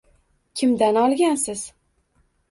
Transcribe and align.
Kimdan 0.61 0.95
olgansiz 1.01 1.61